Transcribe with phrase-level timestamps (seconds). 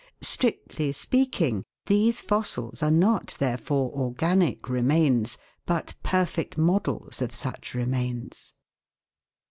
[0.23, 7.75] Strictly speaking, these fossils are not therefore organic re mains, but perfect models of such
[7.75, 8.51] remains.